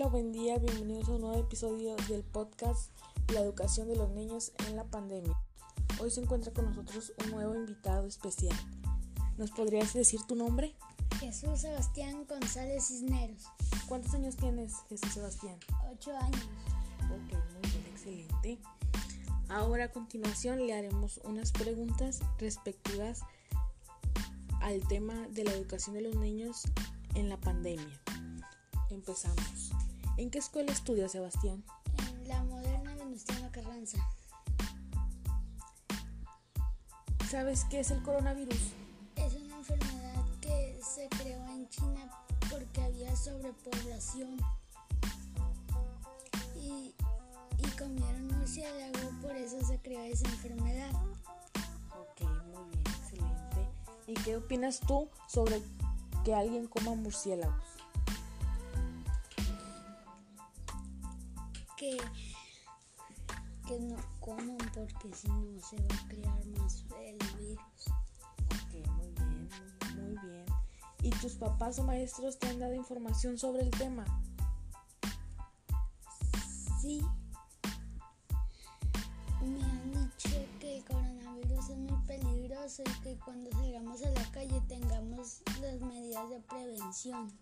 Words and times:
Hola, 0.00 0.08
buen 0.08 0.32
día, 0.32 0.56
bienvenidos 0.56 1.10
a 1.10 1.12
un 1.12 1.20
nuevo 1.20 1.38
episodio 1.38 1.94
del 2.08 2.22
podcast 2.22 2.90
La 3.34 3.40
educación 3.40 3.86
de 3.86 3.96
los 3.96 4.08
niños 4.08 4.50
en 4.66 4.74
la 4.74 4.84
pandemia. 4.84 5.38
Hoy 6.00 6.10
se 6.10 6.22
encuentra 6.22 6.54
con 6.54 6.64
nosotros 6.64 7.12
un 7.22 7.32
nuevo 7.32 7.54
invitado 7.54 8.06
especial. 8.06 8.56
¿Nos 9.36 9.50
podrías 9.50 9.92
decir 9.92 10.22
tu 10.26 10.36
nombre? 10.36 10.74
Jesús 11.18 11.60
Sebastián 11.60 12.24
González 12.26 12.86
Cisneros. 12.86 13.44
¿Cuántos 13.88 14.14
años 14.14 14.36
tienes, 14.36 14.72
Jesús 14.88 15.12
Sebastián? 15.12 15.58
Ocho 15.92 16.16
años. 16.16 16.48
Ok, 17.04 17.34
muy 17.52 17.70
bien, 17.70 17.84
excelente. 17.90 18.58
Ahora 19.50 19.84
a 19.84 19.92
continuación 19.92 20.66
le 20.66 20.72
haremos 20.72 21.20
unas 21.24 21.52
preguntas 21.52 22.20
respectivas 22.38 23.20
al 24.62 24.80
tema 24.88 25.28
de 25.28 25.44
la 25.44 25.52
educación 25.52 25.94
de 25.94 26.00
los 26.00 26.16
niños 26.16 26.62
en 27.14 27.28
la 27.28 27.38
pandemia. 27.38 28.00
Empezamos. 28.88 29.72
¿En 30.20 30.30
qué 30.30 30.38
escuela 30.38 30.70
estudias, 30.70 31.12
Sebastián? 31.12 31.64
En 31.96 32.28
la 32.28 32.44
moderna 32.44 32.94
Venustiano 32.94 33.50
Carranza. 33.50 34.06
¿Sabes 37.30 37.64
qué 37.70 37.80
es 37.80 37.90
el 37.90 38.02
coronavirus? 38.02 38.74
Es 39.16 39.32
una 39.32 39.56
enfermedad 39.56 40.22
que 40.42 40.78
se 40.82 41.08
creó 41.08 41.42
en 41.46 41.66
China 41.70 42.10
porque 42.50 42.82
había 42.82 43.16
sobrepoblación. 43.16 44.36
Y, 46.54 46.94
y 47.56 47.66
comieron 47.78 48.26
murciélago, 48.26 49.22
por 49.22 49.34
eso 49.34 49.64
se 49.64 49.78
creó 49.78 50.02
esa 50.02 50.28
enfermedad. 50.28 50.90
Ok, 51.98 52.28
muy 52.52 52.68
bien, 52.72 52.84
excelente. 52.88 53.68
¿Y 54.06 54.12
qué 54.12 54.36
opinas 54.36 54.80
tú 54.80 55.08
sobre 55.28 55.62
que 56.26 56.34
alguien 56.34 56.66
coma 56.66 56.94
murciélagos? 56.94 57.79
Que, 61.80 61.96
que 63.66 63.80
no 63.80 63.96
coman 64.20 64.58
porque 64.74 65.16
si 65.16 65.28
no 65.28 65.58
se 65.62 65.76
va 65.76 65.94
a 65.94 66.08
crear 66.08 66.46
más 66.58 66.84
el 67.00 67.16
virus. 67.38 67.86
Ok, 68.48 68.86
muy 68.98 69.10
bien, 69.12 69.48
muy 69.94 70.28
bien. 70.28 70.44
¿Y 71.02 71.08
tus 71.08 71.36
papás 71.36 71.78
o 71.78 71.84
maestros 71.84 72.38
te 72.38 72.48
han 72.48 72.58
dado 72.58 72.74
información 72.74 73.38
sobre 73.38 73.62
el 73.62 73.70
tema? 73.70 74.04
Sí. 76.82 77.00
Me 79.40 79.62
han 79.64 79.90
dicho 79.92 80.36
que 80.60 80.76
el 80.76 80.84
coronavirus 80.84 81.70
es 81.70 81.78
muy 81.78 82.06
peligroso 82.06 82.82
y 82.82 83.00
que 83.00 83.18
cuando 83.24 83.50
salgamos 83.52 84.02
a 84.02 84.10
la 84.10 84.30
calle 84.32 84.60
tengamos 84.68 85.40
las 85.62 85.80
medidas 85.80 86.28
de 86.28 86.40
prevención. 86.40 87.32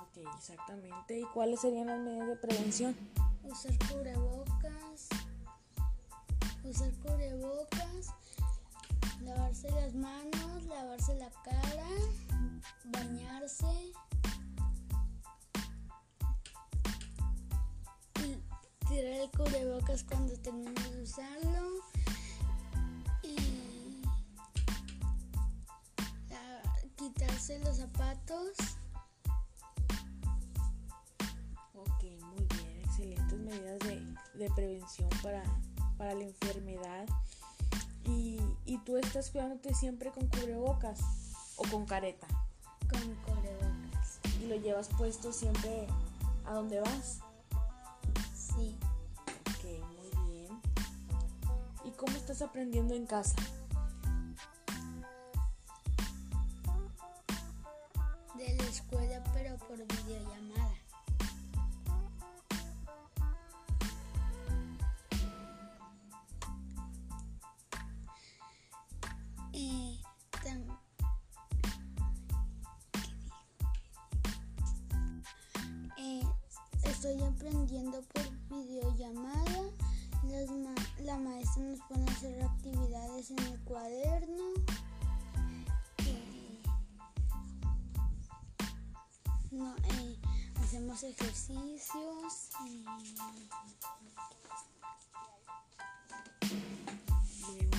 Ok, 0.00 0.26
exactamente. 0.36 1.20
¿Y 1.20 1.22
cuáles 1.26 1.60
serían 1.60 1.86
las 1.86 2.00
medidas 2.00 2.26
de 2.26 2.36
prevención? 2.38 2.96
Usar 3.44 3.76
cubrebocas, 3.88 5.08
usar 6.64 6.92
cubrebocas, 7.00 8.06
lavarse 9.20 9.70
las 9.70 9.94
manos, 9.94 10.64
lavarse 10.64 11.14
la 11.16 11.30
cara, 11.44 11.88
bañarse, 12.84 13.92
tirar 18.88 19.12
el 19.12 19.30
cubrebocas 19.30 20.04
cuando 20.04 20.34
termines 20.38 20.90
de 20.92 21.02
usarlo 21.02 21.80
y 23.22 24.02
quitarse 26.96 27.58
los 27.60 27.76
zapatos. 27.76 28.71
Medidas 33.52 33.78
de, 33.80 34.02
de 34.38 34.50
prevención 34.54 35.08
para, 35.22 35.42
para 35.98 36.14
la 36.14 36.24
enfermedad. 36.24 37.06
¿Y, 38.04 38.40
¿Y 38.64 38.78
tú 38.78 38.96
estás 38.96 39.30
cuidándote 39.30 39.74
siempre 39.74 40.10
con 40.10 40.26
cubrebocas 40.26 41.00
o 41.56 41.62
con 41.64 41.86
careta? 41.86 42.26
con 42.90 43.14
cubrebocas. 43.16 44.20
¿Y 44.40 44.46
lo 44.46 44.56
llevas 44.56 44.88
puesto 44.98 45.32
siempre 45.32 45.86
a 46.44 46.54
donde 46.54 46.80
vas? 46.80 47.20
Sí, 48.34 48.76
Ok, 49.46 49.64
muy 49.64 50.32
bien. 50.32 50.60
¿Y 51.84 51.90
cómo 51.92 52.16
estás 52.16 52.42
aprendiendo 52.42 52.94
en 52.94 53.06
casa? 53.06 53.36
Estoy 77.04 77.20
aprendiendo 77.24 78.00
por 78.12 78.22
videollamada. 78.48 79.62
La 81.00 81.18
maestra 81.18 81.64
nos 81.64 81.80
pone 81.80 82.04
a 82.04 82.12
hacer 82.12 82.40
actividades 82.44 83.30
en 83.32 83.38
el 83.40 83.58
cuaderno. 83.64 84.44
Eh, 86.06 86.62
no, 89.50 89.74
eh, 89.76 90.16
hacemos 90.62 91.02
ejercicios 91.02 92.50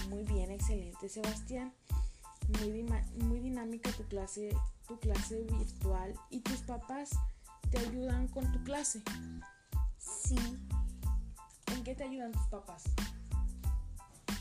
Muy, 0.09 0.23
bien, 0.25 0.51
excelente, 0.51 1.07
Sebastián. 1.07 1.73
Muy, 2.59 2.83
muy 3.23 3.39
dinámica 3.39 3.89
tu 3.93 4.03
clase, 4.03 4.53
tu 4.85 4.99
clase 4.99 5.43
virtual. 5.43 6.13
¿Y 6.29 6.41
tus 6.41 6.59
papás 6.63 7.11
te 7.73 7.79
ayudan 7.79 8.27
con 8.27 8.51
tu 8.51 8.63
clase? 8.63 9.01
sí, 9.97 10.35
¿En 11.71 11.83
qué 11.83 11.95
te 11.95 12.03
ayudan 12.03 12.31
tus 12.31 12.45
papás? 12.45 12.83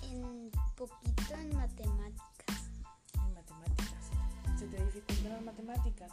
en 0.03 0.51
poquito 0.77 1.35
en 1.35 1.57
matemáticas. 1.57 2.69
En 3.15 3.33
matemáticas. 3.33 4.59
¿Se 4.59 4.67
te 4.67 4.85
dificultan 4.85 5.33
las 5.33 5.43
matemáticas? 5.45 6.13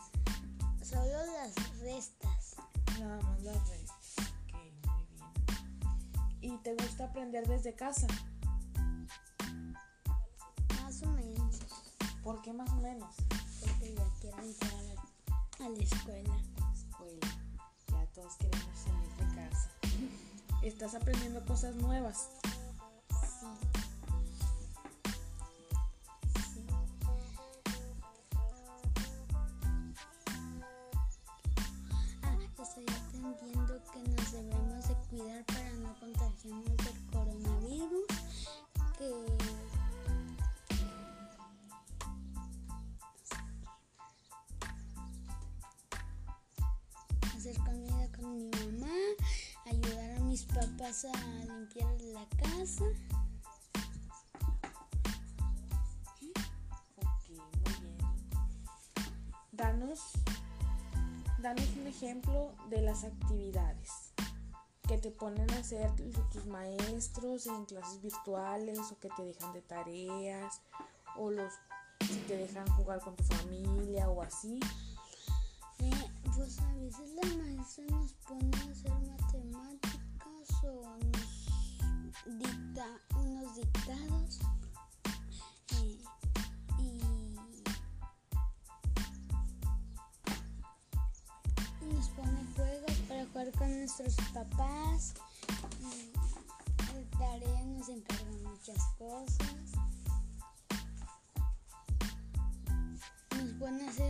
Solo 0.81 1.18
las 1.34 1.80
restas. 1.80 2.56
Nada 2.97 3.22
más 3.22 3.44
las 3.44 3.68
restas. 3.68 4.16
Ok, 4.46 4.53
muy 4.88 5.06
bien. 6.40 6.53
¿Y 6.53 6.57
te 6.59 6.74
gusta 6.75 7.03
aprender 7.03 7.46
desde 7.46 7.75
casa? 7.75 8.07
Más 10.81 11.03
o 11.03 11.07
menos. 11.07 11.59
¿Por 12.24 12.41
qué 12.41 12.53
más 12.53 12.69
o 12.69 12.78
menos? 12.78 13.13
Porque 13.59 13.94
ya 13.94 14.06
quiero 14.22 14.41
entrar 14.41 14.74
a 14.74 14.84
la, 14.84 15.66
a 15.66 15.69
la 15.69 15.84
escuela. 15.84 16.49
Ya 17.92 18.06
todos 18.14 18.36
queremos 18.38 18.78
salir 18.78 19.09
de 19.18 19.36
casa. 19.36 19.72
¿Estás 20.62 20.96
aprendiendo 20.96 21.44
cosas 21.46 21.75
nuevas? 21.75 22.30
Papás 50.89 51.06
a 51.06 51.45
limpiar 51.45 52.01
la 52.01 52.25
casa. 52.38 52.86
Ok, 56.97 57.30
muy 57.30 57.74
bien. 57.80 57.97
Danos, 59.51 60.00
danos 61.39 61.68
un 61.80 61.88
ejemplo 61.88 62.56
de 62.69 62.81
las 62.81 63.03
actividades 63.03 64.13
que 64.88 64.97
te 64.97 65.12
ponen 65.12 65.50
a 65.51 65.59
hacer 65.59 65.91
tus 66.31 66.45
maestros 66.47 67.45
en 67.45 67.65
clases 67.65 68.01
virtuales 68.01 68.80
o 68.92 68.97
que 68.97 69.09
te 69.09 69.24
dejan 69.24 69.53
de 69.53 69.62
tareas 69.62 70.62
o 71.18 71.30
los 71.30 71.53
si 72.01 72.18
te 72.21 72.38
dejan 72.38 72.68
jugar 72.69 73.00
con 73.01 73.15
tu 73.15 73.24
familia 73.25 74.09
o 74.09 74.24
así. 74.24 74.59
Eh, 75.80 76.12
pues 76.35 76.59
a 76.59 76.74
veces 76.74 77.12
la 77.13 77.35
maestra 77.35 77.85
nos 77.92 78.13
pone 78.13 78.69
a 80.61 80.97
nos 81.00 82.38
dicta 82.38 82.85
unos 83.15 83.56
dictados. 83.56 84.39
Eh, 85.75 85.97
y, 86.77 87.00
nos 91.85 92.09
pone 92.09 92.45
juegos 92.56 92.94
para 93.07 93.25
jugar 93.25 93.69
nuestros 93.69 94.15
papás. 94.33 95.13
De 96.94 97.06
tarea 97.17 97.65
nos 97.65 97.88
encargan 97.88 98.44
muchas 98.44 98.83
cosas. 98.97 99.56
Nos 103.31 103.53
pueden 103.59 103.88
hacer 103.88 104.08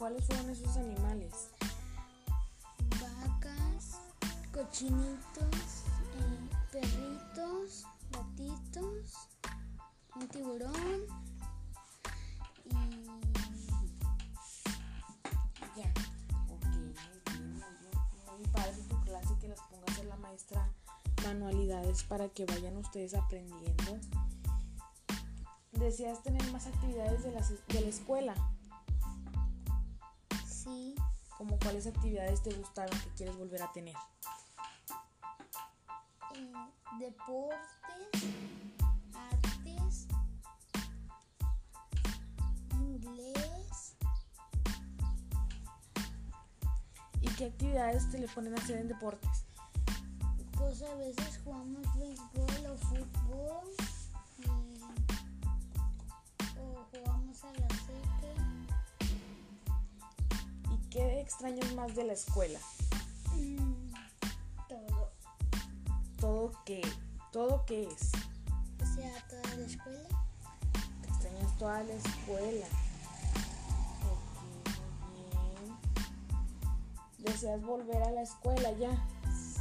cuáles 0.00 0.24
fueron 0.24 0.48
esos 0.48 0.78
animales? 0.78 1.50
Vacas, 2.88 3.98
cochinitos, 4.50 5.84
eh, 6.16 6.48
perritos, 6.72 7.84
gatitos, 8.10 9.28
un 10.16 10.28
tiburón 10.28 11.04
y 12.64 12.72
ya. 15.78 15.92
Ok, 16.48 16.64
muy 16.64 16.80
bien, 16.80 17.52
muy 17.58 17.74
bien. 17.78 18.38
Muy 18.38 18.48
padre 18.52 18.82
tu 18.88 18.98
clase 19.02 19.36
que 19.38 19.48
las 19.48 19.60
ponga 19.60 19.84
a 19.86 19.92
hacer 19.92 20.06
la 20.06 20.16
maestra 20.16 20.72
manualidades 21.24 22.04
para 22.04 22.30
que 22.30 22.46
vayan 22.46 22.78
ustedes 22.78 23.12
aprendiendo. 23.12 23.98
¿Deseas 25.72 26.22
tener 26.22 26.50
más 26.52 26.66
actividades 26.66 27.22
de 27.22 27.32
la, 27.32 27.46
de 27.68 27.80
la 27.82 27.88
escuela? 27.88 28.34
Sí, 30.70 30.94
¿Como 31.36 31.58
cuáles 31.58 31.84
actividades 31.88 32.44
te 32.44 32.54
gustaron 32.54 32.96
que 33.00 33.10
quieres 33.16 33.36
volver 33.36 33.60
a 33.60 33.72
tener? 33.72 33.96
eh, 36.36 36.52
deportes, 37.00 38.22
artes, 39.12 40.06
inglés, 42.74 43.96
¿Y 47.20 47.28
qué 47.30 47.46
actividades 47.46 48.08
te 48.12 48.18
le 48.18 48.28
ponen 48.28 48.54
a 48.54 48.62
hacer 48.62 48.76
en 48.78 48.86
deportes? 48.88 49.46
pues 50.56 50.82
a 50.82 50.94
veces 50.94 51.40
jugamos 51.42 51.82
béisbol 51.96 52.66
o 52.70 52.76
fútbol 52.76 53.66
y, 54.38 54.46
o 56.60 56.86
jugamos 56.92 57.44
a 57.44 57.52
la. 57.58 58.19
Extrañas 61.30 61.72
más 61.74 61.94
de 61.94 62.02
la 62.02 62.12
escuela? 62.12 62.58
Mm, 63.36 63.92
todo. 64.68 65.12
¿Todo 66.18 66.52
qué? 66.66 66.82
¿Todo 67.30 67.64
qué 67.66 67.84
es? 67.84 68.10
O 68.82 68.94
sea, 68.96 69.12
toda 69.28 69.54
la 69.54 69.64
escuela. 69.64 70.08
Extrañas 71.08 71.56
toda 71.56 71.82
la 71.84 71.94
escuela. 71.94 72.66
Ok, 74.10 74.26
muy 75.12 75.30
bien. 75.30 75.78
¿Deseas 77.18 77.62
volver 77.62 78.02
a 78.02 78.10
la 78.10 78.22
escuela 78.22 78.72
ya? 78.72 78.90
Sí. 79.32 79.60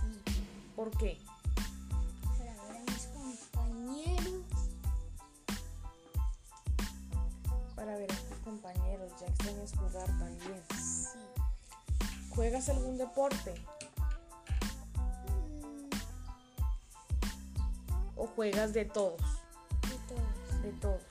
¿Por 0.76 0.90
qué? 0.98 1.20
Para 2.36 2.64
ver 2.64 2.78
a 2.78 2.92
mis 2.92 3.06
compañeros. 3.14 4.44
Para 7.76 7.96
ver 7.96 8.12
a 8.12 8.16
tus 8.16 8.38
compañeros, 8.44 9.12
ya 9.22 9.28
extrañas 9.28 9.72
jugar 9.78 10.08
también. 10.18 10.64
Sí. 10.74 11.19
¿Juegas 12.40 12.70
algún 12.70 12.98
deporte? 12.98 13.54
¿O 18.16 18.28
juegas 18.28 18.72
de 18.72 18.86
todos? 18.86 19.22
de 19.82 19.98
todos. 20.08 20.62
De 20.62 20.72
todos. 20.80 21.02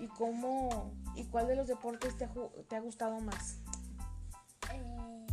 ¿Y 0.00 0.08
cómo? 0.08 0.90
¿Y 1.14 1.22
cuál 1.26 1.46
de 1.46 1.54
los 1.54 1.68
deportes 1.68 2.16
te 2.16 2.24
ha, 2.24 2.34
ju- 2.34 2.50
te 2.66 2.74
ha 2.74 2.80
gustado 2.80 3.20
más? 3.20 3.58
Eh, 4.72 5.26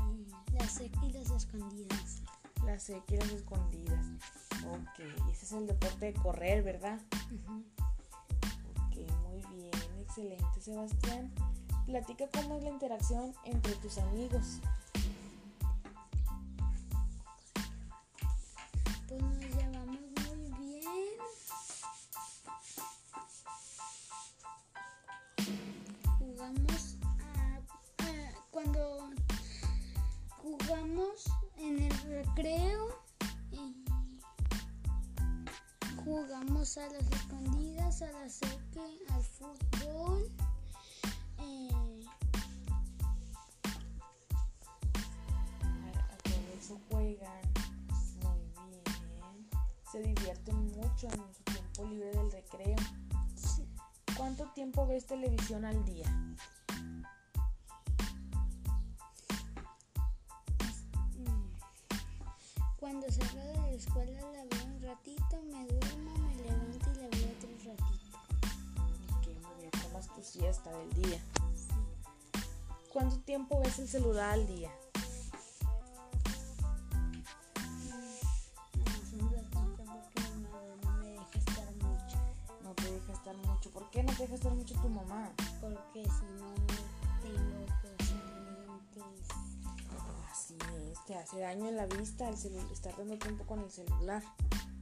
las 0.53 0.71
seque 0.71 0.99
y 1.07 1.13
las 1.13 1.31
escondidas. 1.31 2.21
Las 2.63 2.83
seca 2.83 3.15
y 3.15 3.17
las 3.17 3.29
escondidas. 3.31 4.05
Ok, 4.67 4.99
ese 5.31 5.45
es 5.45 5.51
el 5.53 5.65
deporte 5.65 6.05
de 6.05 6.13
correr, 6.13 6.61
¿verdad? 6.61 6.99
Ok, 8.85 8.97
muy 9.23 9.41
bien, 9.55 9.71
excelente 9.99 10.61
Sebastián. 10.61 11.33
Platica 11.87 12.25
cómo 12.35 12.57
es 12.57 12.63
la 12.65 12.69
interacción 12.69 13.33
entre 13.45 13.73
tus 13.77 13.97
amigos. 13.97 14.59
Jugamos 36.63 36.77
a 36.77 36.87
las 36.93 37.11
escondidas, 37.11 38.01
a 38.03 38.11
la 38.11 38.29
seque, 38.29 38.99
al 39.13 39.23
fútbol. 39.23 40.31
eh, 41.39 41.69
A, 45.61 46.13
a 46.13 46.17
todo 46.23 46.53
eso 46.57 46.79
juegan. 46.89 47.41
Muy 48.21 48.69
bien. 48.69 49.49
Se 49.91 49.99
divierten 50.01 50.65
mucho 50.67 51.07
en 51.07 51.33
su 51.33 51.43
tiempo 51.43 51.85
libre 51.85 52.11
del 52.11 52.31
recreo. 52.31 52.75
sí, 53.35 53.67
¿Cuánto 54.15 54.45
tiempo 54.53 54.87
ves 54.87 55.05
televisión 55.05 55.65
al 55.65 55.83
día? 55.83 56.32
De 63.43 63.53
la 63.53 63.69
escuela 63.71 64.21
la 64.21 64.43
veo 64.45 64.65
un 64.65 64.81
ratito, 64.81 65.41
me 65.51 65.67
duermo, 65.67 66.13
me 66.17 66.35
levanto 66.35 66.91
y 66.91 66.95
la 66.95 67.07
veo 67.09 67.29
otro 67.35 67.49
ratito. 67.69 67.93
Ok, 69.17 69.25
muy 69.27 69.55
bien. 69.59 69.71
Tomas 69.81 70.07
tu 70.15 70.21
siesta 70.23 70.71
del 70.71 70.89
día. 71.03 71.19
¿Cuánto 72.91 73.17
tiempo 73.21 73.59
ves 73.61 73.79
el 73.79 73.87
celular 73.87 74.31
al 74.33 74.47
día? 74.47 74.71
Nomás 78.77 79.13
un 79.13 79.31
ratito 79.31 79.83
porque 79.85 80.21
mi 80.35 80.43
madre 80.47 80.75
no 80.83 80.91
me 80.97 81.07
deja 81.09 81.39
estar 81.39 81.71
mucho. 81.75 82.17
No 82.63 82.73
te 82.75 82.91
deja 82.91 83.13
estar 83.13 83.35
mucho. 83.35 83.69
¿Por 83.71 83.89
qué 83.89 84.03
no 84.03 84.13
te 84.13 84.23
deja 84.23 84.35
estar 84.35 84.53
mucho 84.53 84.75
tu 84.75 84.89
mamá? 84.89 85.31
Porque 85.59 86.03
si 86.03 86.25
no, 86.39 86.53
te 91.05 91.15
hace 91.15 91.39
daño 91.39 91.67
en 91.67 91.75
la 91.75 91.85
vista 91.85 92.29
celu- 92.31 92.71
estar 92.71 92.95
dando 92.97 93.17
tiempo 93.17 93.45
con 93.45 93.59
el 93.59 93.71
celular. 93.71 94.23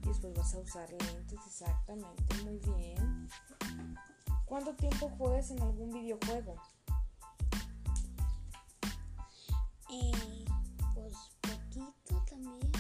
Y 0.04 0.08
después 0.08 0.34
vas 0.36 0.54
a 0.56 0.60
usar 0.60 0.90
lentes, 0.90 1.40
exactamente, 1.46 2.24
muy 2.44 2.58
bien. 2.58 3.30
¿Cuánto 4.46 4.74
tiempo 4.76 5.10
juegas 5.18 5.52
en 5.52 5.62
algún 5.62 5.92
videojuego? 5.92 6.56
Eh, 9.90 10.46
pues 10.96 11.14
poquito 11.42 12.24
también. 12.30 12.72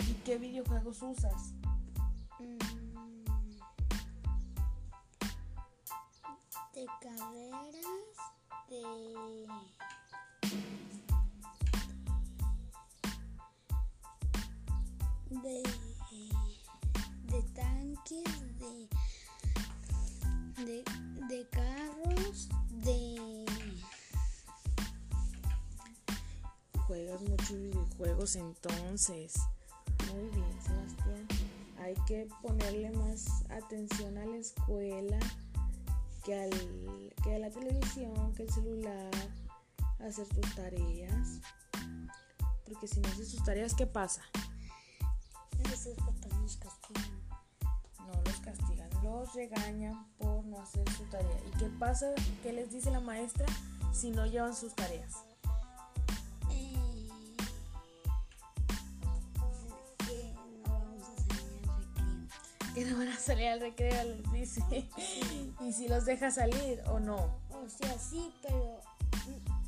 ¿Y 0.00 0.12
qué 0.24 0.38
videojuegos 0.38 1.02
usas? 1.02 1.52
Mm, 2.38 2.58
de 6.74 6.86
carreras, 7.00 8.16
de... 8.68 9.46
De, 15.42 15.62
de 17.24 17.42
tanques, 17.54 18.24
de, 18.58 18.88
de, 20.64 20.84
de 21.28 21.48
carros, 21.50 22.48
de... 22.70 23.44
Juegas 26.86 27.20
muchos 27.22 27.52
videojuegos 27.52 28.36
entonces. 28.36 29.34
Muy 30.12 30.30
bien, 30.30 30.62
Sebastián. 30.62 31.28
Hay 31.80 31.94
que 32.06 32.28
ponerle 32.42 32.90
más 32.92 33.44
atención 33.50 34.16
a 34.18 34.24
la 34.24 34.36
escuela 34.36 35.18
que, 36.24 36.34
al, 36.34 36.50
que 37.22 37.34
a 37.34 37.38
la 37.38 37.50
televisión, 37.50 38.32
que 38.34 38.44
al 38.44 38.50
celular, 38.50 39.10
hacer 40.00 40.26
tus 40.28 40.54
tareas. 40.54 41.40
Porque 42.64 42.88
si 42.88 43.00
no 43.00 43.08
haces 43.08 43.30
tus 43.32 43.44
tareas, 43.44 43.74
¿qué 43.74 43.86
pasa? 43.86 44.22
Nuestros 45.66 45.96
papás 45.96 46.32
nos 46.40 46.56
castigan. 46.56 47.04
No 48.06 48.22
los 48.24 48.40
castigan, 48.40 48.90
los 49.02 49.34
regañan 49.34 50.06
por 50.18 50.44
no 50.44 50.60
hacer 50.60 50.88
su 50.92 51.04
tarea. 51.04 51.40
¿Y 51.46 51.58
qué 51.58 51.66
pasa? 51.78 52.06
¿Qué 52.42 52.52
les 52.52 52.70
dice 52.70 52.90
la 52.90 53.00
maestra 53.00 53.46
si 53.92 54.10
no 54.10 54.26
llevan 54.26 54.54
sus 54.54 54.74
tareas? 54.74 55.12
Que 60.06 60.34
no 60.64 60.78
vamos 60.78 61.02
a 61.08 61.16
salir 61.18 61.68
al 61.68 61.80
recreo. 61.80 62.74
Que 62.74 62.84
no 62.84 62.98
van 62.98 63.08
a 63.08 63.18
salir 63.18 63.48
al 63.48 63.60
recreo, 63.60 64.04
les 64.04 64.32
dice. 64.32 64.88
¿Y 65.60 65.72
si 65.72 65.88
los 65.88 66.04
deja 66.04 66.30
salir 66.30 66.80
o 66.86 67.00
no? 67.00 67.40
O 67.50 67.68
sea, 67.68 67.98
sí, 67.98 68.32
pero 68.42 68.80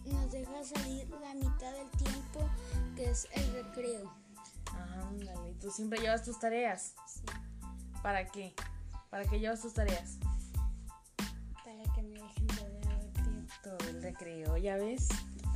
nos 0.04 0.30
deja 0.30 0.64
salir 0.64 1.08
la 1.10 1.34
mitad 1.34 1.72
del 1.72 1.90
tiempo 1.90 2.48
que 2.94 3.10
es 3.10 3.26
el 3.32 3.52
recreo. 3.52 4.27
Ándale, 4.78 5.50
¿y 5.50 5.54
tú 5.54 5.70
siempre 5.70 6.00
llevas 6.00 6.22
tus 6.24 6.38
tareas? 6.38 6.94
Sí, 7.06 7.22
¿Para 8.02 8.26
qué? 8.28 8.54
¿Para 9.10 9.24
qué 9.24 9.40
llevas 9.40 9.60
tus 9.60 9.74
tareas? 9.74 10.18
para 11.64 11.94
que 11.94 12.02
me 12.02 12.14
dejen. 12.14 13.48
Todo 13.62 13.88
el 13.88 14.02
recreo, 14.02 14.56
¿ya 14.56 14.76
ves? 14.76 15.08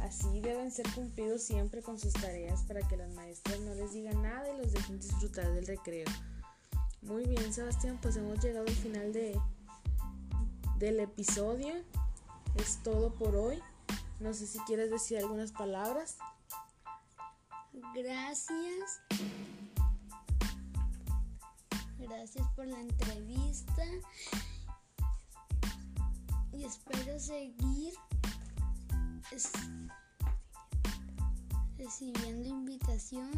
Así 0.03 0.41
deben 0.41 0.71
ser 0.73 0.87
cumplidos 0.95 1.43
siempre 1.43 1.83
con 1.83 1.99
sus 1.99 2.13
tareas 2.13 2.63
para 2.65 2.81
que 2.81 2.97
las 2.97 3.11
maestras 3.15 3.61
no 3.61 3.75
les 3.75 3.93
digan 3.93 4.21
nada 4.23 4.53
y 4.53 4.59
los 4.59 4.73
dejen 4.73 4.99
disfrutar 4.99 5.53
del 5.53 5.67
recreo. 5.67 6.07
Muy 7.03 7.25
bien, 7.27 7.53
Sebastián, 7.53 7.99
pues 8.03 8.17
hemos 8.17 8.43
llegado 8.43 8.67
al 8.67 8.75
final 8.75 9.13
de, 9.13 9.41
del 10.79 11.01
episodio. 11.01 11.75
Es 12.57 12.83
todo 12.83 13.15
por 13.15 13.37
hoy. 13.37 13.63
No 14.21 14.35
sé 14.35 14.47
si 14.47 14.59
quieres 14.61 14.91
decir 14.91 15.19
algunas 15.19 15.53
palabras. 15.53 16.19
Gracias. 17.73 19.01
Gracias 21.99 22.47
por 22.55 22.67
la 22.67 22.81
entrevista. 22.81 23.85
Y 26.53 26.65
espero 26.65 27.19
seguir 27.19 27.95
recibiendo 31.79 32.49
invitación. 32.49 33.31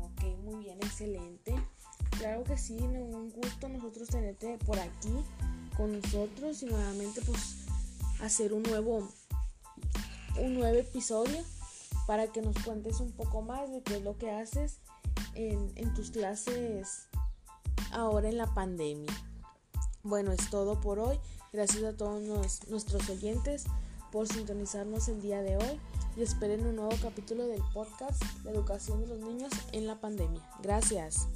Ok, 0.00 0.22
muy 0.44 0.64
bien, 0.64 0.78
excelente. 0.78 1.54
Claro 2.18 2.42
que 2.44 2.58
sí, 2.58 2.76
un 2.76 3.30
gusto 3.30 3.68
nosotros 3.68 4.08
tenerte 4.08 4.58
por 4.58 4.78
aquí 4.78 5.12
con 5.76 6.00
nosotros 6.00 6.62
y 6.62 6.66
nuevamente 6.66 7.22
pues 7.22 7.66
hacer 8.20 8.52
un 8.52 8.64
nuevo 8.64 9.08
un 10.36 10.54
nuevo 10.54 10.78
episodio 10.78 11.44
para 12.08 12.26
que 12.28 12.40
nos 12.40 12.56
cuentes 12.64 13.00
un 13.00 13.12
poco 13.12 13.42
más 13.42 13.70
de 13.70 13.82
qué 13.82 13.96
es 13.96 14.02
lo 14.02 14.16
que 14.16 14.30
haces 14.30 14.78
en, 15.34 15.92
tus 15.92 16.10
clases 16.10 17.06
ahora 17.92 18.30
en 18.30 18.38
la 18.38 18.46
pandemia. 18.54 19.12
Bueno, 20.04 20.32
es 20.32 20.48
todo 20.48 20.80
por 20.80 21.00
hoy. 21.00 21.20
Gracias 21.52 21.84
a 21.84 21.94
todos 21.94 22.22
nuestros 22.70 23.10
oyentes 23.10 23.64
por 24.10 24.26
sintonizarnos 24.26 25.06
el 25.08 25.20
día 25.20 25.42
de 25.42 25.58
hoy 25.58 25.80
y 26.16 26.22
esperen 26.22 26.66
un 26.66 26.76
nuevo 26.76 26.96
capítulo 27.02 27.46
del 27.46 27.62
podcast 27.74 28.22
La 28.42 28.52
educación 28.52 29.02
de 29.02 29.08
los 29.08 29.18
niños 29.18 29.52
en 29.72 29.86
la 29.86 30.00
pandemia. 30.00 30.40
Gracias. 30.62 31.28